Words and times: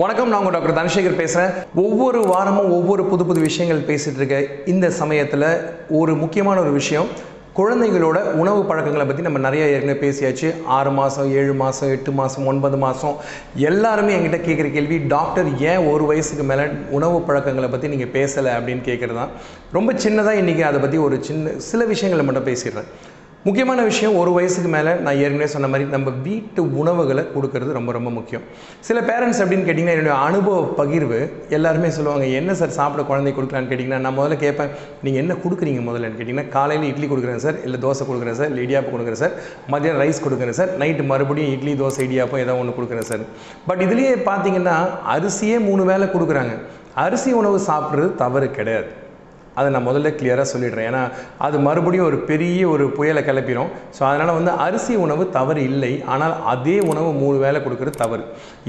வணக்கம் 0.00 0.28
நான் 0.28 0.38
உங்கள் 0.38 0.52
டாக்டர் 0.52 0.76
தனசேகர் 0.76 1.16
பேசுகிறேன் 1.16 1.50
ஒவ்வொரு 1.74 2.20
வாரமும் 2.22 2.70
ஒவ்வொரு 2.72 3.04
புது 3.04 3.26
புது 3.26 3.40
விஷயங்கள் 3.40 3.80
பேசிகிட்டு 3.80 4.16
இருக்க 4.16 4.36
இந்த 4.64 4.90
சமயத்தில் 4.90 5.44
ஒரு 5.88 6.14
முக்கியமான 6.14 6.60
ஒரு 6.60 6.72
விஷயம் 6.72 7.08
குழந்தைகளோட 7.58 8.18
உணவு 8.32 8.64
பழக்கங்களை 8.64 9.06
பற்றி 9.06 9.22
நம்ம 9.22 9.38
நிறைய 9.38 9.66
ஏற்கனவே 9.66 9.98
பேசியாச்சு. 10.04 10.54
ஆறு 10.64 10.90
மாதம் 10.90 11.32
ஏழு 11.32 11.54
மாதம் 11.54 11.90
எட்டு 11.90 12.12
மாதம் 12.12 12.46
ஒன்பது 12.46 12.76
மாதம் 12.76 13.16
எல்லாருமே 13.54 14.16
என்கிட்ட 14.16 14.40
கேட்குற 14.48 14.72
கேள்வி 14.72 14.98
டாக்டர் 14.98 15.58
ஏன் 15.58 15.86
ஒரு 15.86 16.04
வயசுக்கு 16.04 16.42
மேலே 16.42 16.66
உணவு 16.90 17.20
பழக்கங்களை 17.20 17.68
பற்றி 17.68 17.88
நீங்கள் 17.88 18.14
பேசலை? 18.18 18.50
அப்படின்னு 18.58 18.84
கேட்குறது 18.90 19.14
தான் 19.14 19.30
ரொம்ப 19.72 19.92
சின்னதாக 19.92 20.42
இன்றைக்கி 20.42 20.60
அதை 20.60 20.80
பற்றி 20.80 20.98
ஒரு 20.98 21.24
சின்ன 21.24 21.50
சில 21.70 21.84
விஷயங்களை 21.84 22.26
மட்டும் 22.26 22.54
பேசிடுறேன். 22.54 22.90
முக்கியமான 23.46 23.80
விஷயம் 23.88 24.16
ஒரு 24.18 24.32
வயசுக்கு 24.34 24.68
மேலே 24.74 24.90
நான் 25.04 25.20
ஏற்கனவே 25.22 25.46
சொன்ன 25.52 25.68
மாதிரி 25.70 25.84
நம்ம 25.94 26.10
வீட்டு 26.26 26.60
உணவுகளை 26.80 27.22
கொடுக்கறது 27.34 27.70
ரொம்ப 27.76 27.92
ரொம்ப 27.96 28.10
முக்கியம். 28.16 28.44
சில 28.88 28.98
பேரண்ட்ஸ் 29.08 29.40
அப்படின்னு 29.42 29.66
கேட்டிங்கன்னா 29.68 29.94
என்னுடைய 29.96 30.16
அனுபவ 30.26 30.60
பகிர்வு 30.80 31.18
எல்லாருமே 31.56 31.88
சொல்லுவாங்க 31.96 32.26
என்ன 32.40 32.54
சார் 32.60 32.76
சாப்பிட 32.76 33.04
குழந்தை 33.08 33.32
கொடுக்கலான்னு 33.38 33.70
கேட்டிங்கன்னா 33.72 34.00
நான் 34.04 34.16
முதல்ல 34.18 34.38
கேட்பேன் 34.44 34.70
நீங்கள் 35.02 35.22
என்ன 35.24 35.36
கொடுக்குறீங்க 35.44 35.82
முதல்லன்னு 35.88 36.18
கேட்டிங்கன்னா 36.20 36.48
காலையில் 36.48 36.88
இட்லி 36.92 37.08
கொடுக்குறேன் 37.14 37.44
சார் 37.46 37.58
இல்லை 37.64 37.80
தோசை 37.86 38.06
கொடுக்குறேன் 38.10 38.38
சார் 38.42 38.50
இல்லை 38.54 38.64
இடியாப்பம் 38.68 38.96
கொடுக்குறேன் 38.96 39.22
சார் 39.24 39.34
மதியம் 39.74 40.00
ரைஸ் 40.04 40.24
கொடுக்குறேன் 40.28 40.58
சார் 40.60 40.72
நைட்டு 40.84 41.06
மறுபடியும் 41.12 41.52
இட்லி 41.56 41.74
தோசை 41.82 42.02
இடியாப்பம் 42.08 42.44
ஏதோ 42.46 42.56
ஒன்று 42.62 42.78
கொடுக்குறேன் 42.78 43.10
சார் 43.12 43.24
பட் 43.66 43.82
இதுலேயே 43.88 44.14
பார்த்தீங்கன்னா 44.30 44.78
அரிசியே 45.16 45.58
மூணு 45.68 45.84
வேளை 45.84 46.08
கொடுக்குறாங்க. 46.16 46.56
அரிசி 46.94 47.30
உணவு 47.32 47.58
சாப்பிட்றது 47.66 48.14
தவறு 48.14 48.50
கிடையாது. 48.50 48.88
அதை 49.58 49.66
நான் 49.74 49.86
முதல்ல 49.88 50.10
கிளியராக 50.18 50.46
சொல்லிடுறேன். 50.52 50.88
ஏன்னா 50.90 51.02
அது 51.46 51.56
மறுபடியும் 51.66 52.08
ஒரு 52.10 52.18
பெரிய 52.30 52.60
ஒரு 52.74 52.84
புயலை 52.98 53.22
கிளப்பிடும் 53.28 53.70
ஸோ 53.96 54.02
அதனால் 54.10 54.36
வந்து 54.38 54.52
அரிசி 54.66 54.94
உணவு 55.04 55.24
தவறு 55.38 55.62
இல்லை. 55.70 55.92
ஆனால் 56.12 56.34
அதே 56.52 56.76
உணவு 56.92 57.10
மூணு 57.22 57.36
வேளை 57.44 57.60
கொடுக்குறது 57.66 58.02
தவறு. 58.04 58.24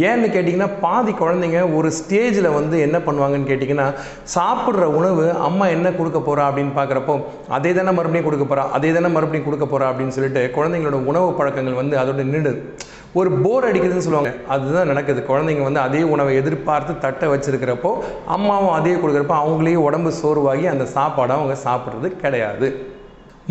ஏன்னு 0.09 0.27
கேட்டிங்கன்னா 0.35 0.69
பாதி 0.85 1.13
குழந்தைங்க 1.21 1.61
ஒரு 1.79 1.91
ஸ்டேஜில் 1.99 2.55
வந்து 2.59 2.75
என்ன 2.87 2.97
பண்ணுவாங்கன்னு 3.07 3.49
கேட்டிங்கன்னா 3.51 3.87
சாப்பிட்ற 4.35 4.87
உணவு 4.99 5.25
அம்மா 5.49 5.67
என்ன 5.75 5.87
கொடுக்க 5.99 6.19
போகிறா 6.27 6.45
அப்படின்னு 6.49 6.73
பார்க்குறப்போ 6.79 7.15
அதே 7.57 7.73
தானே 7.79 7.93
மறுபடியும் 7.99 8.27
கொடுக்க 8.29 8.47
போகிறா 8.47 8.65
அதே 8.77 8.91
தானே 8.97 9.11
மறுபடியும் 9.17 9.47
கொடுக்க 9.49 9.67
போகிறா 9.67 9.87
அப்படின்னு 9.91 10.15
சொல்லிட்டு 10.17 10.43
குழந்தைங்களோட 10.57 10.99
உணவு 11.11 11.29
பழக்கங்கள் 11.39 11.79
வந்து 11.81 11.97
அதோட 12.01 12.25
நின்றுது. 12.33 12.53
ஒரு 13.19 13.29
போர் 13.43 13.65
அடிக்குதுன்னு 13.69 14.05
சொல்லுவாங்க. 14.05 14.31
அதுதான் 14.53 14.89
நடக்குது. 14.91 15.19
குழந்தைங்க 15.27 15.63
வந்து 15.67 15.81
அதே 15.87 16.01
உணவை 16.13 16.31
எதிர்பார்த்து 16.41 16.93
தட்டை 17.03 17.27
வச்சிருக்கிறப்போ 17.33 17.91
அம்மாவும் 18.35 18.75
அதே 18.77 18.93
கொடுக்குறப்போ 19.01 19.35
அவங்களே 19.43 19.75
உடம்பு 19.87 20.11
சோர்வாகி 20.21 20.65
அந்த 20.73 20.87
சாப்பாடை 20.95 21.35
அவங்க 21.37 21.57
சாப்பிட்றது 21.67 22.09
கிடையாது. 22.23 22.69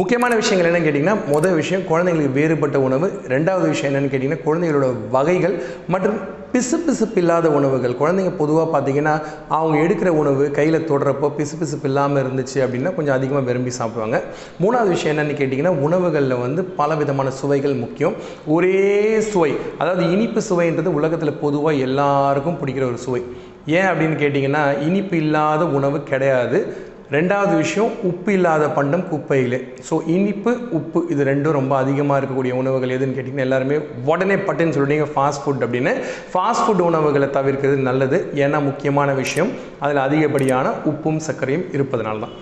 முக்கியமான 0.01 0.35
விஷயங்கள் 0.41 0.69
என்னென்னு 0.69 0.87
கேட்டிங்கன்னா 0.87 1.17
முதல் 1.33 1.59
விஷயம் 1.61 1.89
குழந்தைங்களுக்கு 1.89 2.39
வேறுபட்ட 2.39 2.77
உணவு. 2.89 3.09
ரெண்டாவது 3.35 3.67
விஷயம் 3.73 3.91
என்னென்னு 3.91 4.13
கேட்டிங்கன்னா 4.13 4.45
குழந்தைகளோட 4.47 4.87
வகைகள் 5.17 5.57
மற்றும் 5.95 6.19
பிசு 6.55 6.77
பிசுப்பு 6.87 7.17
இல்லாத 7.17 7.51
உணவுகள். 7.51 7.95
குழந்தைங்க 8.01 8.33
பொதுவாக 8.37 8.67
பார்த்தீங்கன்னா 8.73 9.23
அவங்க 9.49 9.77
எடுக்கிற 9.85 10.09
உணவு 10.23 10.51
கையில் 10.51 10.87
தொடுறப்போ 10.89 11.29
பிசு 11.37 11.55
பிசுப்பு 11.61 11.85
இல்லாமல் 11.85 12.23
இருந்துச்சு 12.25 12.59
அப்படின்னா 12.65 12.95
கொஞ்சம் 12.95 13.15
அதிகமாக 13.15 13.45
விரும்பி 13.47 13.71
சாப்பிடுவாங்க. 13.71 14.23
மூணாவது 14.61 14.89
விஷயம் 14.89 15.15
என்னென்னு 15.15 15.39
கேட்டிங்கன்னா 15.39 15.73
உணவுகளில் 15.81 16.37
வந்து 16.37 16.65
பல 16.65 16.95
விதமான 16.95 17.31
சுவைகள் 17.31 17.75
முக்கியம். 17.75 18.15
ஒரே 18.47 19.21
சுவை 19.21 19.53
அதாவது 19.79 20.11
இனிப்பு 20.11 20.43
சுவைன்றது 20.51 20.93
உலகத்தில் 21.01 21.41
பொதுவாக 21.45 21.85
எல்லாருக்கும் 21.89 22.61
பிடிக்கிற 22.63 22.87
ஒரு 22.87 22.99
சுவை. 22.99 23.23
ஏன் 23.67 23.89
அப்படின்னு 23.89 24.17
கேட்டிங்கன்னா 24.23 24.63
இனிப்பு 24.81 25.17
இல்லாத 25.17 25.65
உணவு 25.79 26.03
கிடையாது. 26.03 26.91
ரெண்டாவது 27.15 27.55
விஷயம் 27.61 27.93
உப்பு 28.09 28.31
இல்லாத 28.37 28.65
பண்டம் 28.77 29.03
குப்பையில். 29.13 29.57
ஸோ 29.89 29.95
இனிப்பு 30.15 30.51
உப்பு 30.79 31.01
இது 31.13 31.23
ரெண்டும் 31.29 31.57
ரொம்ப 31.59 31.73
அதிகமாக 31.83 32.19
இருக்கக்கூடிய 32.21 32.53
உணவுகள் 32.61 32.95
எதுன்னு 32.97 33.17
கேட்டிங்கன்னா 33.17 33.47
எல்லாருமே 33.47 33.77
உடனே 34.13 34.37
பட்டுன்னு 34.47 34.75
சொல்லிட்டீங்க 34.77 35.09
ஃபாஸ்ட் 35.15 35.43
ஃபுட் 35.45 35.65
அப்படின்னு. 35.67 35.93
ஃபாஸ்ட் 36.33 36.65
ஃபுட் 36.67 36.85
உணவுகளை 36.91 37.29
தவிர்க்கிறது 37.39 37.89
நல்லது. 37.89 38.21
ஏன்னா 38.45 38.61
முக்கியமான 38.69 39.13
விஷயம் 39.23 39.51
அதில் 39.87 40.05
அதிகப்படியான 40.07 40.75
உப்பும் 40.93 41.21
சர்க்கரையும் 41.29 41.67
இருப்பதனால 41.79 42.23
தான் 42.27 42.37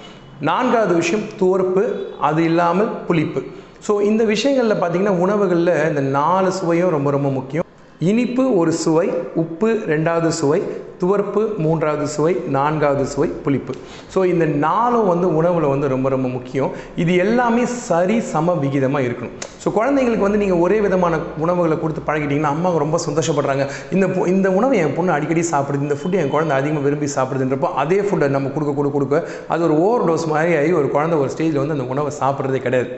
நான்காவது 0.50 0.94
விஷயம் 1.00 1.24
துவர்ப்பு 1.40 1.84
அது 2.28 2.42
இல்லாமல் 2.50 2.92
புளிப்பு. 3.08 3.42
ஸோ 3.88 3.94
இந்த 4.10 4.22
விஷயங்களில் 4.34 4.80
பார்த்தீங்கன்னா 4.82 5.16
உணவுகளில் 5.24 5.74
இந்த 5.90 6.04
நாலு 6.20 6.52
சுவையும் 6.60 6.94
ரொம்ப 6.98 7.10
ரொம்ப 7.18 7.30
முக்கியம். 7.38 7.66
இனிப்பு 8.08 8.44
ஒரு 8.60 8.72
சுவை 8.82 9.08
உப்பு 9.40 9.70
ரெண்டாவது 9.90 10.28
சுவை 10.36 10.60
துவர்ப்பு 11.00 11.42
மூன்றாவது 11.64 12.06
சுவை 12.14 12.32
நான்காவது 12.54 13.04
சுவை 13.12 13.28
புளிப்பு. 13.44 13.72
ஸோ 14.12 14.18
இந்த 14.30 14.44
நாலும் 14.64 15.08
வந்து 15.10 15.26
உணவில் 15.38 15.66
வந்து 15.72 15.86
ரொம்ப 15.92 16.08
ரொம்ப 16.14 16.28
முக்கியம். 16.36 16.70
இது 17.02 17.12
எல்லாமே 17.24 17.64
சரி 17.88 18.16
சம 18.30 18.54
விகிதமாக 18.62 19.06
இருக்கணும். 19.08 19.36
ஸோ 19.62 19.70
குழந்தைங்களுக்கு 19.78 20.26
வந்து 20.26 20.40
நீங்கள் 20.42 20.62
ஒரே 20.64 20.78
விதமான 20.86 21.20
உணவுகளை 21.44 21.78
கொடுத்து 21.82 22.06
பழகிட்டீங்கன்னா 22.08 22.54
அம்மா 22.56 22.72
ரொம்ப 22.84 23.00
சந்தோஷப்படுறாங்க. 23.06 23.66
இந்த 23.96 24.08
இந்த 24.34 24.50
உணவை 24.60 24.78
என் 24.84 24.96
பொண்ணு 24.98 25.16
அடிக்கடி 25.18 25.44
சாப்பிடுது 25.52 25.88
இந்த 25.88 25.98
ஃபுட்டு 26.00 26.20
என் 26.22 26.34
குழந்தை 26.36 26.56
அதிகமாக 26.60 26.86
விரும்பி 26.88 27.10
சாப்பிடுதுன்றப்போ 27.18 27.70
அதே 27.84 28.00
ஃபுட்டை 28.08 28.30
நம்ம 28.38 28.52
கொடுக்க 28.56 28.74
கொடுக்க 28.80 28.96
கொடுக்க 28.98 29.24
அது 29.54 29.68
ஒரு 29.68 29.76
ஓவர் 29.86 30.06
டோஸ் 30.10 30.30
மாதிரி 30.34 30.58
ஆகி 30.62 30.74
ஒரு 30.82 30.90
குழந்தை 30.96 31.18
ஒரு 31.24 31.32
ஸ்டேஜில் 31.36 31.62
வந்து 31.64 31.78
அந்த 31.78 31.88
உணவை 31.94 32.12
சாப்பிட்றதே 32.22 32.62
கிடையாது. 32.66 32.90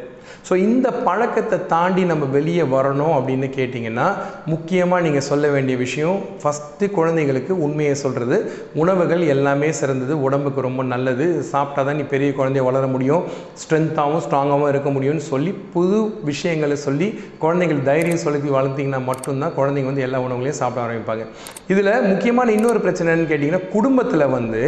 ஸோ 0.48 0.52
இந்த 0.66 0.88
பழக்கத்தை 1.06 1.58
தாண்டி 1.72 2.02
நம்ம 2.10 2.24
வெளியே 2.36 2.64
வரணும் 2.74 3.12
அப்படின்னு 3.18 3.48
கேட்டிங்கன்னா 3.56 4.06
முக்கியமாக 4.52 5.04
நீங்கள் 5.06 5.26
சொல்ல 5.28 5.48
வேண்டிய 5.54 5.76
விஷயம் 5.82 6.16
ஃபஸ்ட்டு 6.40 6.86
குழந்தைங்களுக்கு 6.96 7.52
உண்மையை 7.66 7.94
சொல்கிறது 8.02 8.38
உணவுகள் 8.82 9.22
எல்லாமே 9.34 9.68
சிறந்தது 9.80 10.16
உடம்புக்கு 10.26 10.66
ரொம்ப 10.68 10.82
நல்லது 10.92 11.26
சாப்பிட்டா 11.52 11.84
தான் 11.88 11.98
நீ 12.00 12.06
பெரிய 12.14 12.30
குழந்தைய 12.40 12.64
வளர 12.68 12.86
முடியும் 12.94 13.22
ஸ்ட்ரென்த்தாகவும் 13.62 14.24
ஸ்ட்ராங்காகவும் 14.26 14.70
இருக்க 14.72 14.90
முடியும்னு 14.96 15.24
சொல்லி 15.30 15.54
புது 15.76 16.00
விஷயங்களை 16.30 16.78
சொல்லி 16.86 17.08
குழந்தைகள் 17.44 17.86
தைரியம் 17.90 18.22
சொல்லி 18.24 18.52
வளர்த்திங்கன்னா 18.58 19.02
மட்டும்தான் 19.10 19.56
குழந்தைங்க 19.60 19.92
வந்து 19.92 20.06
எல்லா 20.08 20.20
உணவுகளையும் 20.26 20.60
சாப்பிட 20.62 20.84
ஆரம்பிப்பாங்க. 20.86 21.24
இதில் 21.72 21.92
முக்கியமான 22.10 22.50
இன்னொரு 22.58 22.80
பிரச்சனைன்னு 22.86 23.30
கேட்டிங்கன்னா 23.30 23.64
குடும்பத்தில் 23.76 24.32
வந்து 24.36 24.62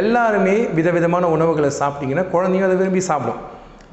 எல்லாருமே 0.00 0.58
விதவிதமான 0.80 1.24
உணவுகளை 1.36 1.72
சாப்பிட்டிங்கன்னா 1.82 2.28
குழந்தைங்க 2.34 2.68
அதை 2.70 2.78
விரும்பி 2.82 3.04
சாப்பிடும். 3.12 3.40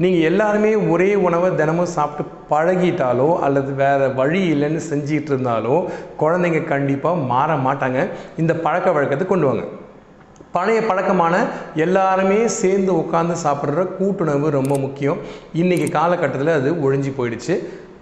நீங்கள் 0.04 0.26
எல்லாருமே 0.30 0.72
ஒரே 0.94 1.16
உணவை 1.28 1.48
தினமும் 1.60 1.94
சாப்பிட்டு 1.94 2.34
பழகிட்டாலோ 2.50 3.30
அல்லது 3.46 3.74
வேறு 3.74 4.08
வழி 4.20 4.42
இல்லைன்னு 4.54 4.82
செஞ்சிகிட்டு 4.92 5.32
இருந்தாலோ 5.34 5.76
குழந்தைங்க 6.20 6.60
கண்டிப்பாக 6.64 7.24
மாற 7.32 7.56
மாட்டாங்க. 7.56 8.02
இந்த 8.38 8.56
பழக்க 8.66 8.92
வழக்கத்தை 8.92 9.28
கொண்டு 9.28 9.48
வாங்க. 9.48 9.64
பழைய 10.52 10.82
பழக்கமான 10.82 11.36
எல்லாருமே 11.86 12.48
சேர்ந்து 12.60 12.92
உட்காந்து 13.02 13.36
சாப்பிட்ற 13.46 13.88
கூட்டுணவு 13.98 14.50
ரொம்ப 14.60 14.78
முக்கியம். 14.78 15.18
இன்றைக்கி 15.62 15.90
காலகட்டத்தில் 15.92 16.58
அது 16.60 16.72
ஒழிஞ்சு 16.86 17.14
போயிடுச்சு. 17.18 17.56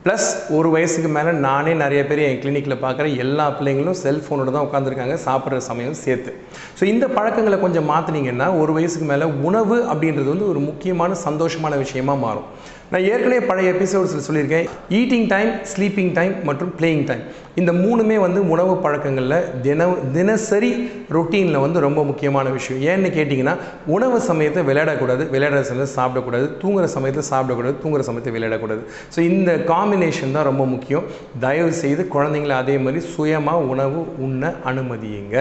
ப்ளஸ் 0.05 0.25
ஒரு 0.55 0.69
வயசுக்கு 0.73 1.09
மேலே 1.13 1.31
நானே 1.45 1.71
நிறைய 1.81 2.01
பேர் 2.09 2.19
என் 2.25 2.41
கிளினிக்கில் 2.41 2.75
பார்க்குற 2.83 3.05
எல்லா 3.23 3.45
பிள்ளைங்களும் 3.57 3.97
செல்ஃபோனோட 4.01 4.49
தான் 4.55 4.65
உட்காந்துருக்காங்க 4.67 5.15
சாப்பிட்ற 5.23 5.59
சமயம் 5.67 5.95
சேர்த்து. 6.01 6.31
ஸோ 6.79 6.83
இந்த 6.91 7.05
பழக்கங்களை 7.15 7.57
கொஞ்சம் 7.63 7.89
மாற்றினீங்கன்னா 7.91 8.47
ஒரு 8.61 8.71
வயசுக்கு 8.77 9.07
மேலே 9.11 9.27
உணவு 9.47 9.77
அப்படின்றது 9.91 10.27
வந்து 10.33 10.47
ஒரு 10.51 10.61
முக்கியமான 10.69 11.15
சந்தோஷமான 11.23 11.79
விஷயமா 11.83 12.15
மாறும். 12.25 12.47
நான் 12.91 13.05
ஏற்கனவே 13.11 13.37
பழைய 13.49 13.67
எபிசோட்ஸில் 13.75 14.25
சொல்லியிருக்கேன். 14.25 14.67
ஈட்டிங் 14.97 15.25
டைம் 15.31 15.51
ஸ்லீப்பிங் 15.71 16.11
டைம் 16.17 16.33
மற்றும் 16.47 16.71
பிளேயிங் 16.79 17.05
டைம் 17.09 17.23
இந்த 17.59 17.71
மூணுமே 17.83 18.17
வந்து 18.23 18.39
உணவு 18.53 18.73
பழக்கங்களில் 18.83 19.45
தின 19.65 19.87
தினசரி 20.17 20.69
ரொட்டீனில் 21.15 21.63
வந்து 21.63 21.79
ரொம்ப 21.85 21.99
முக்கியமான 22.09 22.49
விஷயம். 22.57 22.81
ஏன்னு 22.91 23.09
கேட்டிங்கன்னா 23.17 23.55
உணவு 23.95 24.17
சமயத்தை 24.27 24.63
விளையாடக்கூடாது 24.69 25.25
விளையாடுற 25.33 25.61
சமயத்தை 25.69 25.95
சாப்பிடக்கூடாது 25.99 26.47
தூங்குற 26.63 26.89
சமயத்தை 26.95 27.23
சாப்பிடக்கூடாது 27.31 27.75
தூங்குற 27.85 28.05
சமயத்தை 28.09 28.33
விளையாடக்கூடாது. 28.37 28.83
ஸோ 29.15 29.21
இந்த 29.31 29.51
காம்பினேஷன் 29.73 30.35
தான் 30.37 30.47
ரொம்ப 30.51 30.65
முக்கியம். 30.75 31.07
தயவு 31.47 31.73
செய்து 31.83 32.05
குழந்தைங்களை 32.15 32.57
அதே 32.63 32.77
மாதிரி 32.85 33.01
சுயமாக 33.15 33.65
உணவு 33.73 34.01
உண்ண 34.27 34.53
அனுமதியுங்க. 34.71 35.37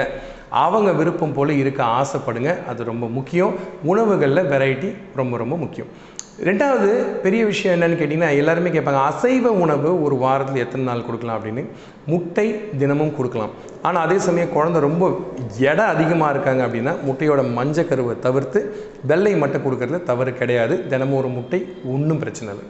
அவங்க 0.65 0.91
விருப்பம் 0.99 1.37
போல் 1.37 1.59
இருக்க 1.61 1.81
ஆசைப்படுங்க. 2.01 2.51
அது 2.71 2.91
ரொம்ப 2.93 3.07
முக்கியம். 3.19 3.55
உணவுகளில் 3.93 4.49
வெரைட்டி 4.55 4.91
ரொம்ப 5.21 5.37
ரொம்ப 5.45 5.57
முக்கியம். 5.63 5.93
ரெண்டாவது 6.43 6.89
பெரிய 7.23 7.45
விஷயம் 7.45 7.81
என்னன்னு 7.81 7.99
கேட்டிங்கன்னா 7.99 8.37
எல்லாருமே 8.37 8.69
கேட்பாங்க 8.69 9.01
அசைவ 9.11 9.47
உணவு 9.47 10.03
ஒரு 10.03 10.17
வாரத்தில் 10.17 10.63
எத்தனை 10.63 10.87
நாள் 10.87 11.05
கொடுக்கலாம்? 11.05 11.39
அப்படின்னு. 11.39 11.65
முட்டை 12.07 12.69
தினமும் 12.79 13.17
கொடுக்கலாம். 13.17 13.51
ஆனால் 13.83 14.07
அதே 14.07 14.19
சமயம் 14.19 14.53
குழந்தை 14.53 14.81
ரொம்ப 14.81 15.21
எடை 15.59 15.85
அதிகமாக 15.85 16.31
இருக்காங்க 16.31 16.67
அப்படின்னா 16.67 16.95
முட்டையோட 17.09 17.43
மஞ்சக்கருவை 17.59 18.19
தவிர்த்து 18.19 18.77
வெள்ளை 19.07 19.37
மட்டும் 19.37 19.65
கொடுக்கறதுல 19.65 20.03
தவறு 20.03 20.35
கிடையாது. 20.35 20.89
தினமும் 20.89 21.19
ஒரு 21.19 21.29
முட்டை 21.29 21.67
ஒன்றும் 21.85 22.19
பிரச்சனை 22.19 22.55
இல்லை. 22.55 22.67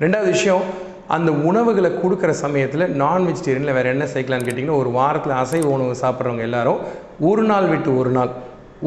ரெண்டாவது 0.00 0.24
விஷயம் 0.24 0.62
அந்த 1.06 1.32
உணவுகளை 1.32 1.90
கொடுக்குற 1.90 2.30
சமயத்தில் 2.30 2.90
நான் 2.90 3.26
வெஜிடேரியனில் 3.26 3.72
வேறு 3.72 3.88
என்ன 3.88 4.04
சேர்க்கலான்னு 4.04 4.48
கேட்டிங்கன்னா 4.48 4.76
ஒரு 4.76 4.90
வாரத்தில் 4.90 5.32
அசைவ 5.32 5.66
உணவு 5.66 5.94
சாப்பிட்றவங்க 6.00 6.38
எல்லாரும் 6.38 6.78
ஒரு 7.20 7.42
நாள் 7.42 7.66
விட்டு 7.66 7.98
ஒரு 7.98 8.10
நாள் 8.10 8.30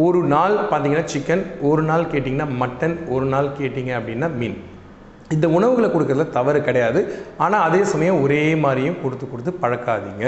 ஒரு 0.06 0.20
நாள் 0.34 0.56
பார்த்தீங்கன்னா 0.72 1.10
சிக்கன் 1.12 1.44
ஒரு 1.70 1.84
நாள் 1.90 2.10
கேட்டிங்கன்னா 2.14 2.50
மட்டன் 2.64 2.98
ஒரு 3.16 3.28
நாள் 3.36 3.56
கேட்டிங்க 3.60 3.94
அப்படின்னா 4.00 4.28
மீன். 4.40 4.58
இந்த 5.36 5.46
உணவுகளை 5.56 5.88
கொடுக்கறதுல 5.94 6.26
தவறு 6.36 6.60
கிடையாது. 6.66 7.00
ஆனால் 7.44 7.64
அதே 7.68 7.80
சமயம் 7.92 8.20
ஒரே 8.26 8.40
மாதிரியும் 8.64 9.00
கொடுத்து 9.02 9.26
கொடுத்து 9.32 9.52
பழக்காதீங்க. 9.64 10.26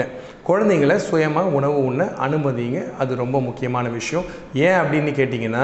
குழந்தைங்கள 0.48 0.94
சுயமாக 1.06 1.54
உணவு 1.58 1.76
உண்ண 1.90 2.04
அனுமதிங்க. 2.26 2.80
அது 3.02 3.20
ரொம்ப 3.22 3.36
முக்கியமான 3.46 3.88
விஷயம். 3.98 4.26
ஏன் 4.66 4.76
அப்படின்னு 4.80 5.12
கேட்டிங்கன்னா 5.20 5.62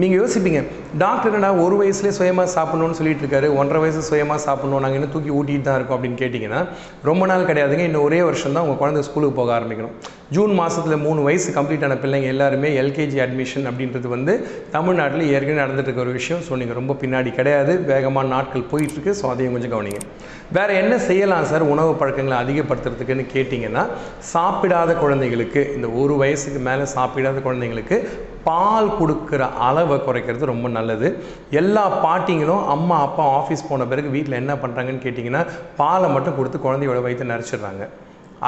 நீங்கள் 0.00 0.20
யோசிப்பீங்க 0.20 0.60
டாக்டர் 1.02 1.34
என்னடா 1.38 1.50
ஒரு 1.64 1.76
வயசுலேயே 1.80 2.16
சுயமாக 2.20 2.54
சாப்பிட்ணுன்னு 2.56 2.98
சொல்லிட்டு 3.00 3.24
இருக்காரு. 3.24 3.50
ஒன்றரை 3.60 3.80
வயசு 3.84 4.02
சுயமாக 4.10 4.40
சாப்பிட்ணும். 4.46 4.82
நாங்கள் 4.84 5.00
இன்னும் 5.00 5.14
தூக்கி 5.16 5.32
ஊட்டிகிட்டு 5.38 5.68
தான் 5.70 5.78
இருக்கோம் 5.80 5.98
அப்படின்னு 5.98 6.20
கேட்டிங்கன்னா 6.22 6.62
ரொம்ப 7.10 7.26
நாள் 7.32 7.48
கிடையாதுங்க. 7.50 7.86
இன்னும் 7.90 8.06
ஒரே 8.10 8.20
வருஷம் 8.28 8.56
தான் 8.58 8.66
உங்கள் 8.66 8.80
குழந்தை 8.84 9.02
ஸ்கூலுக்கு 9.08 9.40
போக 9.40 9.52
ஆரம்பிக்கணும். 9.58 9.96
ஜூன் 10.34 10.52
மாதத்தில் 10.58 11.02
மூணு 11.04 11.20
வயசு 11.26 11.48
கம்ப்ளீட் 11.56 11.84
ஆன 11.86 11.96
பிள்ளைங்க 12.02 12.28
எல்லாருமே 12.34 12.68
எல்கேஜி 12.80 13.18
அட்மிஷன் 13.24 13.66
அப்படின்றது 13.70 14.08
வந்து 14.14 14.32
தமிழ்நாட்டில் 14.72 15.28
ஏற்கனவே 15.34 15.58
நடந்துட்டு 15.60 15.90
இருக்க 15.90 16.02
ஒரு 16.04 16.14
விஷயம். 16.16 16.40
ஸோ 16.46 16.56
நீங்கள் 16.60 16.78
ரொம்ப 16.78 16.94
பின்னாடி 17.02 17.30
கிடையாது. 17.36 17.72
வேகமான 17.90 18.30
நாட்கள் 18.34 18.64
போயிட்டுருக்கு. 18.72 19.12
ஸோ 19.18 19.24
அதையும் 19.32 19.54
கொஞ்சம் 19.56 19.72
கவனிங்க. 19.74 20.00
வேறு 20.56 20.72
என்ன 20.82 20.94
செய்யலாம் 21.08 21.46
சார்? 21.50 21.64
உணவு 21.74 21.92
பழக்கங்களை 22.00 22.38
அதிகப்படுத்துறதுக்குன்னு 22.44 23.26
கேட்டிங்கன்னா 23.34 23.84
சாப்பிடாத 24.32 24.96
குழந்தைங்களுக்கு 25.02 25.62
இந்த 25.76 25.90
ஒரு 26.00 26.16
வயசுக்கு 26.22 26.62
மேலே 26.68 26.86
சாப்பிடாத 26.96 27.44
குழந்தைங்களுக்கு 27.46 27.98
பால் 28.48 28.90
கொடுக்குற 28.98 29.42
அளவை 29.68 29.98
குறைக்கிறது 30.08 30.50
ரொம்ப 30.52 30.66
நல்லது. 30.78 31.10
எல்லா 31.62 31.84
பாட்டிங்களும் 32.06 32.66
அம்மா 32.74 32.98
அப்பா 33.06 33.26
ஆஃபீஸ் 33.38 33.68
போன 33.70 33.86
பிறகு 33.92 34.10
வீட்டில் 34.16 34.40
என்ன 34.42 34.54
பண்ணுறாங்கன்னு 34.64 35.04
கேட்டிங்கன்னா 35.06 35.44
பாலை 35.82 36.10
மட்டும் 36.16 36.38
கொடுத்து 36.40 36.60
குழந்தையோட 36.66 37.00
வயிற்று 37.06 37.32
நரைச்சிடுறாங்க 37.32 37.86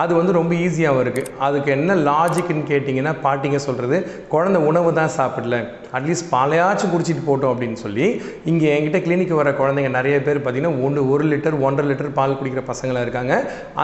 அது 0.00 0.12
வந்து 0.14 0.32
ரொம்ப 0.38 0.52
ஈஸியாகவும் 0.64 1.02
இருக்குது 1.04 1.30
அதுக்கு 1.46 1.70
என்ன 1.74 1.94
லாஜிக்னு 2.08 2.64
கேட்டிங்கன்னா 2.70 3.12
பாட்டிங்க 3.22 3.58
சொல்கிறது 3.66 3.98
குழந்தை 4.32 4.58
உணவு 4.70 4.90
தான் 4.98 5.14
சாப்பிடல. 5.16 5.58
அட்லீஸ்ட் 5.96 6.28
பாலையாச்சும் 6.32 6.92
குடிச்சிட்டு 6.94 7.24
போட்டோம் 7.28 7.52
அப்படின்னு 7.52 7.78
சொல்லி 7.84 8.06
இங்கே 8.52 8.66
என்கிட்ட 8.74 9.00
கிளினிக் 9.06 9.34
வர 9.40 9.50
குழந்தைங்க 9.60 9.92
நிறைய 9.98 10.22
பேர் 10.26 10.42
பார்த்திங்கன்னா 10.44 10.84
ஒன்று 10.86 11.08
ஒரு 11.12 11.24
லிட்டர் 11.32 11.60
ஒன்றரை 11.68 11.88
லிட்டர் 11.90 12.16
பால் 12.18 12.38
குடிக்கிற 12.40 12.64
பசங்களாக 12.72 13.06
இருக்காங்க. 13.06 13.34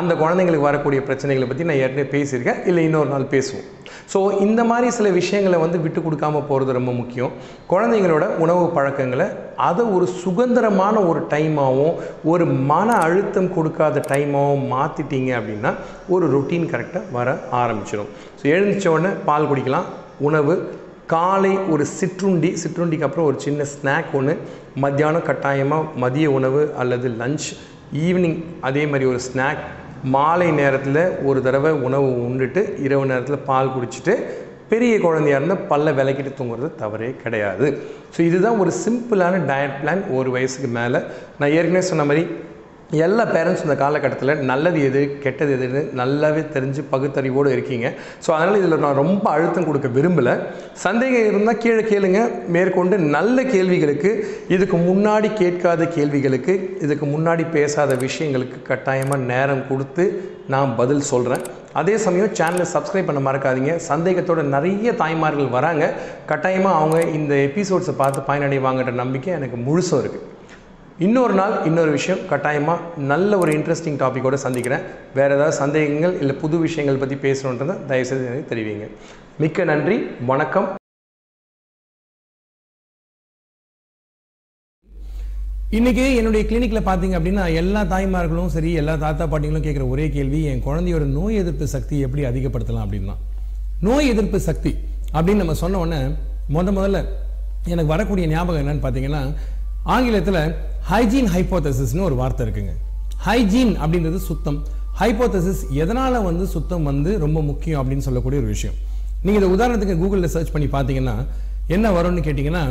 அந்த 0.00 0.14
குழந்தைங்களுக்கு 0.14 0.68
வரக்கூடிய 0.70 1.02
பிரச்சனைகளை 1.08 1.48
பற்றி 1.48 1.68
நான் 1.70 1.82
ஏற்கனவே 1.84 2.08
பேசியிருக்கேன். 2.16 2.66
இல்லை 2.66 2.84
இன்னொரு 2.84 3.08
நாள் 3.08 3.32
பேசுவோம். 3.36 3.68
ஸோ 4.12 4.18
இந்த 4.46 4.60
மாதிரி 4.70 4.90
சில 4.90 5.08
விஷயங்களை 5.20 5.58
வந்து 5.64 5.78
விட்டு 5.84 6.00
கொடுக்காம 6.00 6.42
போகிறது 6.50 6.78
ரொம்ப 6.78 6.92
முக்கியம். 6.92 7.32
குழந்தைங்களோட 7.72 8.26
உணவு 8.44 8.64
பழக்கங்களை 8.76 9.26
அதை 9.68 9.84
ஒரு 9.96 10.06
சுதந்திரமான 10.22 10.96
ஒரு 11.10 11.20
டைமாகவும் 11.32 11.98
ஒரு 12.32 12.46
மன 12.70 12.88
அழுத்தம் 13.06 13.52
கொடுக்காத 13.56 14.04
டைமாகவும் 14.12 14.64
மாற்றிட்டீங்க 14.74 15.32
அப்படின்னா 15.40 15.72
ஒரு 16.14 16.26
ரொட்டீன் 16.36 16.70
கரெக்டாக 16.72 17.12
வர 17.18 17.36
ஆரம்பிச்சிடும் 17.62 18.10
ஸோ 18.38 18.46
எழுந்திரிச்ச 18.54 18.88
உடனே 18.94 19.12
பால் 19.28 19.50
குடிக்கலாம். 19.50 19.90
உணவு 20.28 20.54
காலை 21.12 21.52
ஒரு 21.72 21.84
சிற்றுண்டி 21.98 22.50
சிற்றுண்டிக்கு 22.62 23.06
அப்புறம் 23.06 23.26
ஒரு 23.30 23.38
சின்ன 23.40 23.64
ஸ்நாக் 23.72 24.12
ஒன்று 24.18 24.34
மத்தியானம் 24.84 25.24
கட்டாயமாக 25.28 25.88
மதிய 26.02 26.26
உணவு 26.30 26.62
அல்லது 26.82 27.08
லஞ்ச் 27.20 27.48
ஈவினிங் 28.04 28.38
அதே 28.68 28.84
மாதிரி 28.86 29.08
ஒரு 29.10 29.20
ஸ்நாக் 29.26 29.62
மாலை 30.04 30.50
நேரத்தில் 30.50 31.24
ஒரு 31.24 31.42
தடவை 31.42 31.70
உணவு 31.72 32.08
உண்டுட்டு 32.26 32.82
இரவு 32.82 33.04
நேரத்தில் 33.06 33.44
பால் 33.46 33.72
குடிச்சிட்டு 33.74 34.14
பெரிய 34.68 35.00
குழந்தையா 35.00 35.36
இருந்தால் 35.38 35.64
பல்ல 35.70 35.92
விளக்கிட்டு 35.98 36.32
தூங்குறது 36.38 36.74
தவறே 36.74 37.14
கிடையாது. 37.22 37.66
ஸோ 38.16 38.20
இதுதான் 38.20 38.58
ஒரு 38.58 38.72
சிம்பிளான 38.84 39.40
டயட் 39.50 39.78
பிளான் 39.82 40.14
ஒரு 40.14 40.30
வயசுக்கு 40.30 40.68
மேலே. 40.68 40.98
நான் 41.38 41.50
ஏற்கனவே 41.50 41.80
சொன்ன 41.80 42.04
மாதிரி 42.04 42.26
எல்லா 43.04 43.24
பேரண்ட்ஸ் 43.34 43.62
இந்த 43.64 43.76
காலகட்டத்தில் 43.82 44.40
நல்லது 44.50 44.78
எது 44.88 45.00
கெட்டது 45.22 45.52
எதுன்னு 45.56 45.80
நல்லாவே 46.00 46.42
தெரிஞ்சு 46.56 46.82
பகுத்தறிவோடு 46.90 47.48
இருக்கீங்க. 47.52 47.86
ஸோ 48.24 48.30
அதனால் 48.36 48.58
இதில் 48.60 48.82
நான் 48.84 49.00
ரொம்ப 49.02 49.24
அழுத்தம் 49.30 49.66
கொடுக்க 49.68 49.88
விரும்பலை. 49.96 50.34
சந்தேகம் 50.84 51.28
இருந்தால் 51.30 51.60
கீழே 51.64 51.82
கேளுங்க. 51.92 52.20
மேற்கொண்டு 52.56 52.98
நல்ல 53.16 53.44
கேள்விகளுக்கு 53.54 54.10
இதுக்கு 54.56 54.76
முன்னாடி 54.88 55.30
கேட்காத 55.42 55.88
கேள்விகளுக்கு 55.96 56.54
இதுக்கு 56.86 57.08
முன்னாடி 57.14 57.46
பேசாத 57.56 57.94
விஷயங்களுக்கு 58.06 58.60
கட்டாயமாக 58.70 59.28
நேரம் 59.32 59.66
கொடுத்து 59.70 60.06
நான் 60.54 60.76
பதில் 60.80 61.08
சொல்கிறேன் 61.12 61.44
அதே 61.80 61.96
சமயம் 62.04 62.34
சேனலை 62.38 62.66
சப்ஸ்கிரைப் 62.74 63.08
பண்ண 63.08 63.20
மறக்காதீங்க. 63.28 63.72
சந்தேகத்தோட 63.90 64.42
நிறைய 64.54 64.92
தாய்மார்கள் 65.02 65.54
வராங்க. 65.56 65.84
கட்டாயமாக 66.30 66.78
அவங்க 66.80 66.98
இந்த 67.18 67.34
எபிசோட்ஸை 67.48 67.96
பார்த்து 68.02 68.28
பயனடைவாங்கன்ற 68.30 68.94
நம்பிக்கை 69.02 69.32
எனக்கு 69.40 69.58
முழுசும் 69.68 70.00
இருக்குது 70.02 70.32
இன்னொரு 71.02 71.34
நாள் 71.38 71.54
இன்னொரு 71.68 71.90
விஷயம் 71.94 72.20
கட்டாயமாக 72.30 72.98
நல்ல 73.10 73.38
ஒரு 73.42 73.52
இன்ட்ரெஸ்டிங் 73.58 73.96
டாப்பிக்கோடு 74.00 74.36
சந்திக்கிறேன். 74.42 74.82
வேறு 75.14 75.34
ஏதாவது 75.36 75.54
சந்தேகங்கள் 75.60 76.12
இல்லை 76.20 76.34
புது 76.42 76.56
விஷயங்கள் 76.64 77.00
பற்றி 77.00 77.16
பேசணுன்றதை 77.24 77.74
தயவுசெய்து 77.88 78.28
எனக்கு 78.30 78.50
தெரிவிங்க. 78.50 78.86
மிக்க 79.42 79.64
நன்றி 79.70 79.96
வணக்கம். 80.30 80.68
இன்றைக்கி 85.78 86.04
என்னுடைய 86.18 86.42
கிளினிக்கில் 86.50 86.86
பார்த்தீங்க 86.90 87.16
அப்படின்னா 87.18 87.46
எல்லா 87.62 87.82
தாய்மார்களும் 87.94 88.52
சரி 88.56 88.70
எல்லா 88.82 88.94
தாத்தா 89.04 89.26
பாட்டிங்களும் 89.32 89.66
கேட்குற 89.66 89.86
ஒரே 89.94 90.06
கேள்வி 90.16 90.42
என் 90.50 90.64
குழந்தையோட 90.66 91.08
நோய் 91.16 91.40
எதிர்ப்பு 91.42 91.68
சக்தி 91.74 91.98
எப்படி 92.08 92.24
அதிகப்படுத்தலாம் 92.30 92.84
அப்படின்னா. 92.86 93.16
நோய் 93.88 94.12
எதிர்ப்பு 94.12 94.40
சக்தி 94.48 94.74
அப்படின்னு 95.16 95.42
நம்ம 95.44 95.56
சொன்ன 95.64 95.80
உடனே 95.84 96.00
முத 96.56 96.76
முதல்ல 96.78 97.00
எனக்கு 97.72 97.92
வரக்கூடிய 97.94 98.26
ஞாபகம் 98.34 98.62
என்னன்னு 98.62 98.86
பார்த்தீங்கன்னா 98.86 99.24
ஆங்கிலத்தில் 99.94 100.40
ஹைஜீன் 100.88 101.28
ஹைப்போதசிஸ்னு 101.34 102.02
ஒரு 102.06 102.16
வார்த்தை 102.20 102.42
இருக்குங்க. 102.46 102.72
ஹைஜீன் 103.26 103.72
அப்படின்றது 103.82 104.18
சுத்தம். 104.30 104.58
ஹைப்போதசிஸ் 105.00 105.62
எதனால் 105.82 106.16
வந்து 106.26 106.44
சுத்தம் 106.54 106.84
வந்து 106.90 107.10
ரொம்ப 107.22 107.38
முக்கியம் 107.50 107.80
அப்படின்னு 107.80 108.06
சொல்லக்கூடிய 108.06 108.40
ஒரு 108.42 108.50
விஷயம். 108.54 108.76
நீங்கள் 109.24 109.40
இதை 109.40 109.48
உதாரணத்துக்கு 109.56 109.96
கூகுளில் 110.02 110.32
சர்ச் 110.34 110.52
பண்ணி 110.54 110.68
பார்த்தீங்கன்னா 110.74 111.14
என்ன 111.74 111.92
வரும்னு 111.96 112.24
கேட்டிங்கன்னா 112.26 112.64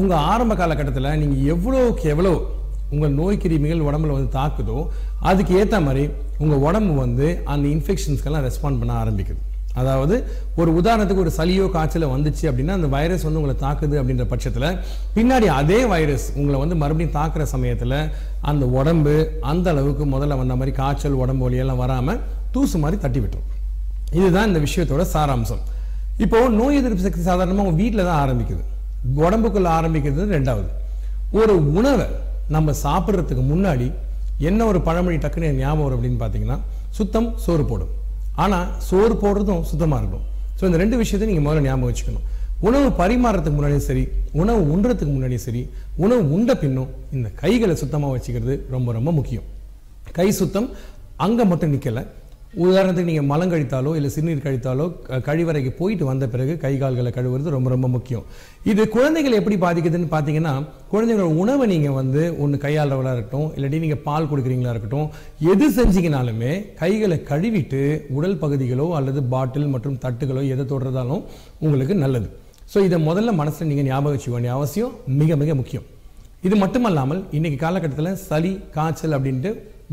உங்கள் 0.00 0.24
ஆரம்ப 0.32 0.54
காலகட்டத்தில் 0.60 1.10
நீங்கள் 1.20 1.44
எவ்வளோக்கு 1.54 2.06
எவ்வளோ 2.14 2.32
உங்கள் 2.94 3.14
நோய் 3.20 3.40
கிருமிகள் 3.42 3.86
உடம்புல 3.88 4.16
வந்து 4.16 4.32
தாக்குதோ 4.38 4.78
அதுக்கு 5.30 5.54
ஏற்ற 5.60 5.80
மாதிரி 5.86 6.04
உங்கள் 6.38 6.62
உடம்பு 6.68 6.94
வந்து 7.04 7.28
அந்த 7.52 7.64
இன்ஃபெக்ஷன்ஸ்க்கெல்லாம் 7.76 8.46
ரெஸ்பாண்ட் 8.48 8.80
பண்ண 8.80 8.92
ஆரம்பிக்குது. 9.02 9.40
அதாவது 9.80 10.16
ஒரு 10.60 10.70
உதாரணத்துக்கு 10.80 11.24
ஒரு 11.24 11.32
சளியோ 11.38 11.66
காய்ச்சல 11.76 12.08
வந்துச்சு 12.14 12.44
அப்படின்னா 12.50 12.76
அந்த 12.78 12.88
வைரஸ் 12.96 13.26
வந்து 13.26 13.40
உங்களை 13.40 13.56
தாக்குது 13.64 13.96
அப்படின்ற 14.00 14.24
பட்சத்தில் 14.32 14.68
பின்னாடி 15.16 15.48
அதே 15.58 15.80
வைரஸ் 15.92 16.26
உங்களை 16.38 16.58
வந்து 16.62 16.78
மறுபடியும் 16.82 17.16
தாக்குற 17.18 17.44
சமயத்தில் 17.54 17.98
அந்த 18.50 18.64
உடம்பு 18.78 19.14
அந்த 19.52 19.68
அளவுக்கு 19.74 20.06
முதல்ல 20.14 20.40
வந்த 20.42 20.56
மாதிரி 20.60 20.74
காய்ச்சல் 20.80 21.20
உடம்பு 21.22 21.44
வழியெல்லாம் 21.46 21.82
வராமல் 21.84 22.20
தூசு 22.54 22.76
மாதிரி 22.84 22.98
தட்டி 23.04 23.20
விட்டுரும். 23.22 23.48
இதுதான் 24.18 24.48
இந்த 24.50 24.60
விஷயத்தோட 24.66 25.04
சாராம்சம். 25.14 25.62
இப்போ 26.24 26.38
நோய் 26.60 26.78
எதிர்ப்பு 26.80 27.06
சக்தி 27.06 27.22
சாதாரணமாக 27.30 27.64
உங்கள் 27.64 27.80
வீட்டில் 27.82 28.06
தான் 28.08 28.20
ஆரம்பிக்குது. 28.24 28.62
உடம்புக்குள்ள 29.24 29.68
ஆரம்பிக்கிறது 29.78 30.24
ரெண்டாவது. 30.36 30.68
ஒரு 31.38 31.54
உணவை 31.78 32.08
நம்ம 32.56 32.74
சாப்பிட்றதுக்கு 32.84 33.44
முன்னாடி 33.52 33.86
என்ன 34.48 34.60
ஒரு 34.70 34.78
பழமொழி 34.86 35.16
டக்குன்னு 35.22 35.48
ஞாபகம் 35.60 35.84
வரும் 35.86 35.96
அப்படின்னு 35.98 36.20
பார்த்தீங்கன்னா 36.22 36.58
சுத்தம் 36.98 37.28
சோறு 37.44 37.64
போடும். 37.70 37.92
ஆனால் 38.44 38.66
சோறு 38.88 39.14
போடுறதும் 39.22 39.62
சுத்தமாக 39.70 40.00
இருக்கும். 40.02 40.24
ஸோ 40.58 40.62
இந்த 40.68 40.78
ரெண்டு 40.82 40.96
விஷயத்தையும் 41.02 41.32
நீங்கள் 41.32 41.46
முதல்ல 41.48 41.66
ஞாபகம் 41.68 41.88
வச்சுக்கணும். 41.90 42.26
உணவு 42.68 42.88
பரிமாறத்துக்கு 43.00 43.56
முன்னாடியும் 43.58 43.86
சரி 43.88 44.04
உணவு 44.42 44.60
உண்றதுக்கு 44.74 45.12
முன்னாடியும் 45.16 45.44
சரி 45.48 45.62
உணவு 46.04 46.22
உண்ட 46.36 46.54
பின்னும் 46.62 46.90
இந்த 47.16 47.28
கைகளை 47.42 47.74
சுத்தமாக 47.82 48.14
வச்சுக்கிறது 48.14 48.54
ரொம்ப 48.74 48.88
ரொம்ப 48.98 49.10
முக்கியம். 49.18 49.46
கை 50.18 50.28
சுத்தம் 50.40 50.68
அங்கே 51.26 51.44
மட்டும் 51.50 51.72
நிற்கலை 51.74 52.02
உதாரணத்துக்கு 52.64 53.10
நீங்கள் 53.10 53.28
மலம் 53.30 53.50
கழித்தாலோ 53.52 53.90
இல்லை 53.98 54.10
சிறுநீர் 54.14 54.44
கழித்தாலோ 54.46 54.84
கழிவறைக்கு 55.26 55.70
போயிட்டு 55.80 56.04
வந்த 56.08 56.24
பிறகு 56.32 56.52
கை 56.64 56.72
கால்களை 56.82 57.10
கழுவுறது 57.16 57.54
ரொம்ப 57.54 57.68
ரொம்ப 57.74 57.88
முக்கியம். 57.94 58.24
இது 58.70 58.82
குழந்தைகள் 58.96 59.36
எப்படி 59.40 59.56
பாதிக்குதுன்னு 59.64 60.08
பார்த்தீங்கன்னா 60.14 60.54
குழந்தைங்களோட 60.92 61.36
உணவை 61.42 61.66
நீங்கள் 61.74 61.96
வந்து 62.00 62.22
ஒன்று 62.44 62.58
கையாளுறவளாக 62.64 63.14
இருக்கட்டும் 63.16 63.48
இல்லாட்டி 63.56 63.82
நீங்கள் 63.84 64.02
பால் 64.08 64.28
கொடுக்குறீங்களா 64.32 64.72
இருக்கட்டும் 64.74 65.08
எது 65.52 65.68
செஞ்சீங்கனாலுமே 65.78 66.52
கைகளை 66.82 67.18
கழுவிட்டு 67.30 67.82
உடல் 68.16 68.40
பகுதிகளோ 68.42 68.88
அல்லது 69.00 69.22
பாட்டில் 69.34 69.72
மற்றும் 69.76 70.00
தட்டுகளோ 70.06 70.44
எதை 70.54 70.66
தொடுறதாலும் 70.74 71.22
உங்களுக்கு 71.66 71.96
நல்லது. 72.04 72.28
ஸோ 72.74 72.80
இதை 72.88 73.00
முதல்ல 73.10 73.30
மனசில் 73.42 73.70
நீங்கள் 73.72 73.90
ஞாபகம் 73.92 74.14
வச்சுக்க 74.14 74.36
வேண்டிய 74.38 74.54
அவசியம் 74.58 74.94
மிக 75.22 75.36
மிக 75.42 75.54
முக்கியம். 75.62 75.86
இது 76.46 76.56
மட்டுமல்லாமல் 76.62 77.20
இன்றைக்கி 77.36 77.58
காலகட்டத்தில் 77.62 78.18
சளி 78.28 78.50
காய்ச்சல் 78.74 79.16
அப்படின்ட்டு 79.16 79.50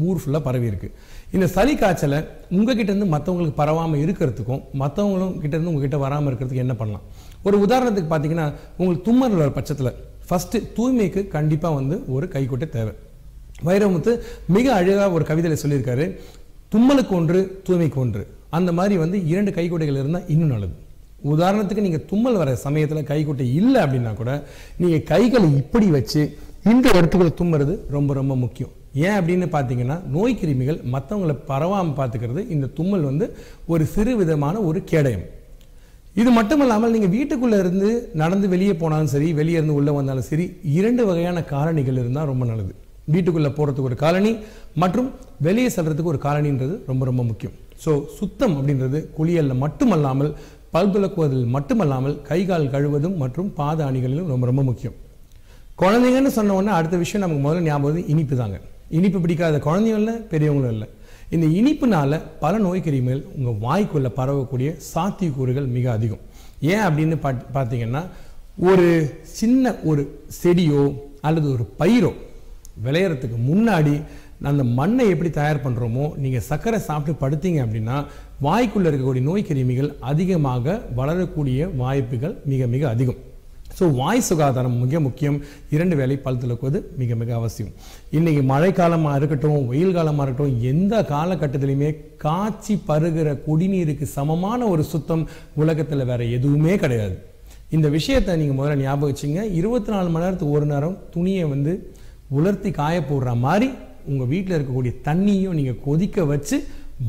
ஊர் 0.07 0.19
ஃபுல்லாக 0.21 0.41
பரவி 0.47 0.67
இருக்கு. 0.71 0.89
இந்த 1.35 1.45
சளி 1.55 1.73
காய்ச்சலை 1.81 2.19
உங்ககிட்டருந்து 2.57 3.07
மற்றவங்களுக்கு 3.13 3.57
பரவாமல் 3.61 4.01
இருக்கிறதுக்கும் 4.03 4.61
மற்றவங்களும் 4.81 5.33
கிட்டேருந்து 5.41 5.71
உங்ககிட்ட 5.71 5.99
வராமல் 6.05 6.29
இருக்கிறதுக்கு 6.31 6.63
என்ன 6.65 6.75
பண்ணலாம்? 6.81 7.05
ஒரு 7.47 7.57
உதாரணத்துக்கு 7.65 8.11
பார்த்தீங்கன்னா 8.13 8.47
உங்களுக்கு 8.77 9.05
தும்மல் 9.09 9.37
வர 9.41 9.49
பட்சத்தில் 9.57 9.91
ஃபஸ்ட்டு 10.29 10.63
தூய்மைக்கு 10.77 11.21
கண்டிப்பாக 11.35 11.77
வந்து 11.79 11.97
ஒரு 12.15 12.27
கைக்குட்டை 12.35 12.69
தேவை. 12.77 12.93
வைரமுத்து 13.67 14.11
மிக 14.55 14.65
அழகாக 14.79 15.11
ஒரு 15.17 15.25
கவிதையில் 15.29 15.61
சொல்லியிருக்காரு 15.63 16.07
தும்மலுக்கு 16.73 17.13
ஒன்று 17.19 17.39
தூய்மைக்கு 17.67 17.99
ஒன்று. 18.03 18.23
அந்த 18.57 18.71
மாதிரி 18.77 18.95
வந்து 19.03 19.17
இரண்டு 19.31 19.51
கைக்குட்டைகள் 19.57 19.99
இருந்தால் 20.01 20.27
இன்னும் 20.33 20.51
நல்லது. 20.53 20.75
உதாரணத்துக்கு 21.33 21.85
நீங்கள் 21.85 22.07
தும்மல் 22.09 22.39
வர 22.41 22.49
சமயத்தில் 22.63 23.07
கைக்குட்டை 23.11 23.45
இல்லை 23.59 23.79
அப்படின்னா 23.83 24.11
கூட 24.21 24.31
நீங்கள் 24.81 25.05
கைகளை 25.11 25.47
இப்படி 25.61 25.87
வச்சு 25.95 26.21
இந்த 26.73 26.85
இடத்துக்குள்ள 26.97 27.33
தும்முறது 27.41 27.73
ரொம்ப 27.95 28.13
ரொம்ப 28.19 28.35
முக்கியம். 28.43 28.73
ஏன் 29.03 29.15
அப்படின்னு 29.19 29.47
பார்த்தீங்கன்னா 29.55 29.97
நோய் 30.15 30.37
கிருமிகள் 30.41 30.79
மற்றவங்களை 30.93 31.35
பரவாமல் 31.49 31.97
பார்த்துக்கிறது 31.99 32.41
இந்த 32.55 32.69
தும்மல் 32.77 33.07
வந்து 33.09 33.25
ஒரு 33.73 33.83
சிறு 33.93 34.13
விதமான 34.21 34.55
ஒரு 34.69 34.79
கேடயம். 34.91 35.25
இது 36.21 36.29
மட்டும் 36.37 36.61
இல்லாமல் 36.63 36.93
நீங்கள் 36.95 37.13
வீட்டுக்குள்ளே 37.15 37.57
இருந்து 37.63 37.89
நடந்து 38.21 38.47
வெளியே 38.55 38.73
போனாலும் 38.81 39.11
சரி 39.13 39.29
வெளியே 39.39 39.57
இருந்து 39.59 39.77
உள்ளே 39.79 39.93
வந்தாலும் 39.99 40.27
சரி 40.31 40.45
இரண்டு 40.79 41.03
வகையான 41.09 41.39
காரணிகள் 41.53 41.99
இருந்தால் 42.01 42.29
ரொம்ப 42.31 42.45
நல்லது. 42.51 42.73
வீட்டுக்குள்ளே 43.13 43.49
போகிறதுக்கு 43.57 43.89
ஒரு 43.89 43.97
காலனி 44.03 44.31
மற்றும் 44.81 45.09
வெளியே 45.47 45.69
செல்கிறதுக்கு 45.75 46.11
ஒரு 46.13 46.21
காலனின்றது 46.27 46.75
ரொம்ப 46.91 47.05
ரொம்ப 47.09 47.23
முக்கியம். 47.31 47.55
ஸோ 47.83 47.91
சுத்தம் 48.19 48.55
அப்படின்றது 48.59 49.01
குளியலில் 49.17 49.61
மட்டுமல்லாமல் 49.63 50.31
பல் 50.75 50.93
துலக்குவதில் 50.93 51.45
மட்டுமல்லாமல் 51.55 52.15
கை 52.29 52.39
கால் 52.51 52.71
கழுவதும் 52.75 53.17
மற்றும் 53.23 53.49
பாத 53.59 53.79
அணிகளிலும் 53.89 54.31
ரொம்ப 54.33 54.45
ரொம்ப 54.51 54.63
முக்கியம். 54.69 54.95
குழந்தைங்கன்னு 55.81 56.31
சொன்ன 56.37 56.55
உடனே 56.59 56.73
அடுத்த 56.77 56.95
விஷயம் 57.03 57.23
நமக்கு 57.25 57.43
முதல்ல 57.45 57.67
ஞாபகம் 57.69 58.09
இனிப்பு 58.13 58.35
தாங்க. 58.41 58.57
இனிப்பு 58.95 59.19
பிடிக்காத 59.19 59.59
குழந்தையும் 59.59 59.97
இல்லை 59.97 60.13
பெரியவங்களும் 60.13 60.71
இல்லை. 60.71 60.89
இந்த 61.29 61.45
இனிப்புனால 61.47 62.21
பல 62.39 62.59
நோய்க்கருமிகள் 62.59 63.23
உங்கள் 63.35 63.69
வாய்க்குள்ளே 63.69 64.11
பரவக்கூடிய 64.17 64.79
சாத்தியக்கூறுகள் 64.95 65.67
மிக 65.67 65.91
அதிகம். 65.91 66.19
ஏன் 66.61 66.79
அப்படின்னு 66.79 67.17
பாத்- 67.23 67.45
பார்த்தீங்கன்னா 67.53 68.01
ஒரு 68.57 69.19
சின்ன 69.21 69.75
ஒரு 69.83 70.23
செடியோ 70.43 70.95
அல்லது 71.21 71.51
ஒரு 71.51 71.69
பயிரோ 71.79 72.13
விளையறதுக்கு 72.85 73.37
முன்னாடி 73.51 74.01
அந்த 74.41 74.63
மண்ணை 74.63 75.09
எப்படி 75.09 75.29
தயார் 75.29 75.65
பண்ணுறோமோ 75.65 76.15
நீங்கள் 76.15 76.41
சர்க்கரை 76.41 76.79
சாப்பிட்டு 76.79 77.29
படுத்தீங்க 77.29 77.65
அப்படின்னா 77.65 78.05
வாய்க்குள்ளே 78.43 78.89
இருக்கக்கூடிய 78.89 79.21
நோய் 79.21 79.45
கிருமிகள் 79.47 79.95
அதிகமாக 79.99 80.81
வளரக்கூடிய 80.95 81.67
வாய்ப்புகள் 81.67 82.37
மிக 82.45 82.67
மிக 82.67 82.89
அதிகம். 82.89 83.33
ஸோ 83.77 83.85
வாய் 83.99 84.25
சுகாதாரம் 84.29 84.75
மிக 84.83 84.99
முக்கியம். 85.05 85.37
இரண்டு 85.75 85.95
வேலை 85.99 86.15
பல் 86.25 86.39
துலக்குவது 86.41 86.79
மிக 87.01 87.15
மிக 87.21 87.31
அவசியம். 87.39 87.71
இன்னைக்கு 88.17 88.41
மழைக்காலமாக 88.51 89.17
இருக்கட்டும் 89.19 89.67
வெயில் 89.71 89.95
காலமாக 89.97 90.25
இருக்கட்டும் 90.27 90.59
எந்த 90.71 91.01
காலகட்டத்திலையுமே 91.13 91.89
காய்ச்சி 92.25 92.75
பருகிற 92.89 93.29
குடிநீருக்கு 93.47 94.07
சமமான 94.17 94.67
ஒரு 94.73 94.85
சுத்தம் 94.93 95.23
உலகத்தில் 95.63 96.09
வேற 96.11 96.21
எதுவுமே 96.37 96.75
கிடையாது. 96.83 97.17
இந்த 97.75 97.87
விஷயத்தை 97.97 98.31
நீங்கள் 98.41 98.59
முதல்ல 98.59 98.81
ஞாபகம் 98.85 99.11
வச்சுங்க. 99.11 99.41
இருபத்தி 99.59 99.91
நாலு 99.95 100.09
மணி 100.13 100.25
நேரத்துக்கு 100.25 100.57
ஒரு 100.59 100.67
நேரம் 100.73 100.97
துணியை 101.15 101.45
வந்து 101.53 101.73
உலர்த்தி 102.39 102.69
காய 102.79 102.97
போடுற 103.09 103.31
மாதிரி 103.45 103.67
உங்கள் 104.11 104.29
வீட்டில் 104.33 104.55
இருக்கக்கூடிய 104.57 104.93
தண்ணியும் 105.07 105.57
நீங்கள் 105.59 105.81
கொதிக்க 105.85 106.25
வச்சு 106.31 106.57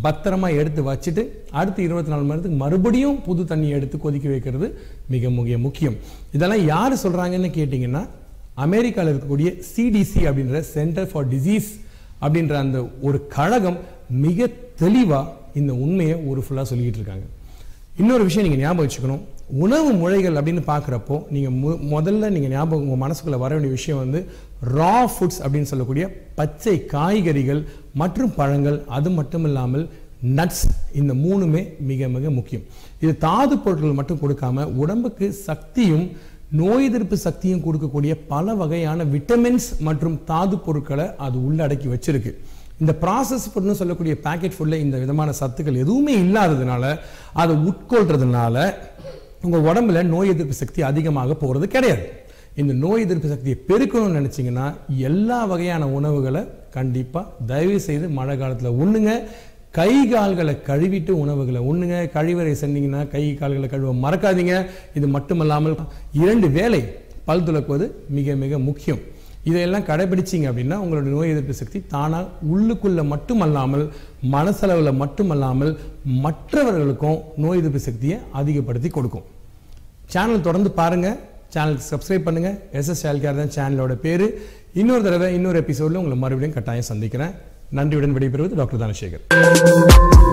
பத்திரமா 0.04 0.48
எடுத்து 0.60 0.80
வச்சுட்டு 0.90 1.22
அடுத்து 1.60 1.80
இருபத்தி 1.86 2.10
நாலு 2.12 2.22
மணி 2.22 2.32
நேரத்துக்கு 2.32 2.62
மறுபடியும் 2.62 3.18
புது 3.26 3.42
தண்ணி 3.50 3.68
எடுத்து 3.76 3.96
கொதிக்க 3.98 4.28
வைக்கிறது 4.28 4.68
மிக 5.12 5.30
மிக 5.30 5.58
முக்கியம். 5.66 5.96
இதெல்லாம் 6.36 6.64
யார் 6.74 7.02
சொல்கிறாங்கன்னு 7.04 7.50
கேட்டிங்கன்னா 7.58 8.02
அமெரிக்காவில் 8.66 9.12
இருக்கக்கூடிய 9.12 9.50
சிடிசி 9.72 10.20
அப்படின்ற 10.28 10.60
சென்டர் 10.74 11.08
ஃபார் 11.10 11.28
டிசீஸ் 11.34 11.70
அப்படின்ற 12.24 12.54
அந்த 12.64 12.78
ஒரு 13.08 13.18
கழகம் 13.36 13.78
மிக 14.24 14.48
தெளிவாக 14.82 15.32
இந்த 15.60 15.72
உண்மையை 15.84 16.16
ஒரு 16.30 16.40
ஃபுல்லாக 16.44 16.66
சொல்லிக்கிட்டு 16.70 17.00
இருக்காங்க. 17.02 17.26
இன்னொரு 18.00 18.22
விஷயம் 18.26 18.44
நீங்கள் 18.46 18.62
ஞாபகம் 18.62 18.84
வச்சுக்கணும். 18.84 19.20
உணவு 19.64 19.90
முறைகள் 20.00 20.36
அப்படின்னு 20.38 20.62
பார்க்குறப்போ 20.70 21.16
நீங்கள் 21.34 21.54
மு 21.60 21.70
முதல்ல 21.92 22.28
நீங்கள் 22.34 22.52
ஞாபகம் 22.54 22.82
உங்கள் 22.86 23.00
மனசுக்குள்ளே 23.02 23.38
வர 23.42 23.50
வேண்டிய 23.54 23.72
விஷயம் 23.76 24.00
வந்து 24.02 24.20
ரா 24.78 24.96
ஃபுட்ஸ் 25.12 25.40
அப்படின்னு 25.42 25.70
சொல்லக்கூடிய 25.70 26.06
பச்சை 26.38 26.74
காய்கறிகள் 26.94 27.60
மற்றும் 28.00 28.34
பழங்கள் 28.38 28.76
அது 28.96 29.10
மட்டும் 29.18 29.46
இல்லாமல் 29.50 29.84
நட்ஸ் 30.38 30.64
இந்த 31.00 31.14
மூணுமே 31.22 31.62
மிக 31.90 32.08
மிக 32.16 32.30
முக்கியம். 32.38 32.66
இது 33.04 33.12
தாது 33.26 33.56
பொருட்கள் 33.64 33.98
மட்டும் 34.00 34.20
கொடுக்காம 34.24 34.66
உடம்புக்கு 34.82 35.28
சக்தியும் 35.48 36.06
நோய் 36.60 36.86
எதிர்ப்பு 36.88 37.16
சக்தியும் 37.26 37.64
கொடுக்கக்கூடிய 37.66 38.12
பல 38.34 38.54
வகையான 38.60 39.06
விட்டமின்ஸ் 39.14 39.70
மற்றும் 39.88 40.18
தாது 40.32 40.58
பொருட்களை 40.66 41.08
அது 41.26 41.38
உள்ளடக்கி 41.48 41.88
வச்சிருக்கு. 41.94 42.32
இந்த 42.83 42.92
ப்ராசஸ் 43.02 43.45
ஃபுட்னு 43.50 43.78
சொல்லக்கூடிய 43.80 44.14
பேக்கெட் 44.26 44.56
ஃபுட்டில் 44.56 44.83
இந்த 44.85 44.97
விதமான 45.02 45.30
சத்துக்கள் 45.40 45.83
எதுவுமே 45.85 46.14
இல்லாததுனால 46.25 46.85
அதை 47.42 47.54
உட்கொள்றதுனால 47.71 48.66
உங்கள் 49.45 49.66
உடம்புல 49.68 50.02
நோய் 50.14 50.33
எதிர்ப்பு 50.35 50.54
சக்தி 50.61 50.80
அதிகமாக 50.90 51.35
போகிறது 51.42 51.66
கிடையாது. 51.75 52.04
இந்த 52.61 52.73
நோய் 52.85 53.04
எதிர்ப்பு 53.06 53.28
சக்தியை 53.33 53.56
பெருக்கணும்னு 53.68 54.18
நினச்சிங்கன்னா 54.21 54.66
எல்லா 55.09 55.38
வகையான 55.52 55.88
உணவுகளை 55.99 56.42
கண்டிப்பாக 56.76 57.45
தயவு 57.50 57.80
செய்து 57.88 58.06
மழை 58.18 58.35
காலத்தில் 58.38 58.78
உண்ணுங்க. 58.83 59.11
கை 59.78 59.92
கால்களை 60.12 60.54
கழுவிட்டு 60.68 61.12
உணவுகளை 61.25 61.61
உண்ணுங்க. 61.71 61.97
கழிவறை 62.16 62.54
சென்னீங்கன்னா 62.62 63.02
கை 63.14 63.25
கால்களை 63.40 63.68
கழுவ 63.68 63.92
மறக்காதீங்க. 64.04 64.54
இது 64.99 65.06
மட்டுமல்லாமல் 65.16 65.76
இரண்டு 66.23 66.49
வேலை 66.59 66.83
பல் 67.28 67.47
துலக்குவது 67.47 67.87
மிக 68.16 68.35
மிக 68.45 68.59
முக்கியம். 68.68 69.02
இதையெல்லாம் 69.50 69.86
கடைபிடிச்சிங்க 69.88 70.46
அப்படின்னா 70.50 70.76
உங்களோட 70.84 71.06
நோய் 71.14 71.32
எதிர்ப்பு 71.32 71.54
சக்தி 71.60 71.78
தானாக 71.92 72.32
உள்ளுக்குள்ளே 72.52 73.02
மட்டுமல்லாமல் 73.12 73.84
மனசளவில் 74.34 74.98
மட்டுமல்லாமல் 75.02 75.72
மற்றவர்களுக்கும் 76.24 77.18
நோய் 77.44 77.60
எதிர்ப்பு 77.62 77.82
சக்தியை 77.88 78.18
அதிகப்படுத்தி 78.40 78.90
கொடுக்கும். 78.96 79.26
சேனல் 80.14 80.46
தொடர்ந்து 80.48 80.72
பாருங்க. 80.80 81.08
சேனலுக்கு 81.54 81.90
சப்ஸ்கிரைப் 81.92 82.26
பண்ணுங்கள் 82.28 82.56
எஸ்எஸ் 82.80 83.02
சேல்கார் 83.04 83.40
தான் 83.42 83.54
சேனலோட 83.56 83.94
பேர். 84.06 84.26
இன்னொரு 84.80 85.04
தடவை 85.08 85.28
இன்னொரு 85.38 85.60
எபிசோடில் 85.64 86.00
உங்களை 86.02 86.18
மறுபடியும் 86.24 86.56
கட்டாயம் 86.58 86.90
சந்திக்கிறேன். 86.92 87.34
நன்றியுடன் 87.78 88.16
விடைபெறுவது 88.18 88.58
டாக்டர் 88.62 88.82
தனசேகர். 88.84 90.25